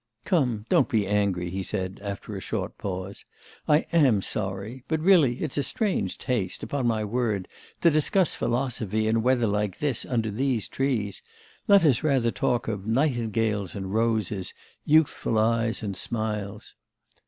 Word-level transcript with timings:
'Come, 0.25 0.65
don't 0.67 0.89
be 0.89 1.05
angry,' 1.05 1.51
he 1.51 1.61
said, 1.61 1.99
after 2.01 2.35
a 2.35 2.39
short 2.41 2.75
pause. 2.79 3.23
'I 3.67 3.85
am 3.93 4.23
sorry. 4.23 4.83
But 4.87 4.99
really 4.99 5.35
it's 5.43 5.59
a 5.59 5.63
strange 5.63 6.17
taste, 6.17 6.63
upon 6.63 6.87
my 6.87 7.05
word, 7.05 7.47
to 7.81 7.91
discuss 7.91 8.33
philosophy 8.33 9.07
in 9.07 9.21
weather 9.21 9.45
like 9.45 9.77
this 9.77 10.03
under 10.03 10.31
these 10.31 10.67
trees. 10.67 11.21
Let 11.67 11.85
us 11.85 12.01
rather 12.01 12.31
talk 12.31 12.67
of 12.67 12.87
nightingales 12.87 13.75
and 13.75 13.93
roses, 13.93 14.55
youthful 14.85 15.37
eyes 15.37 15.83
and 15.83 15.95
smiles. 15.95 16.73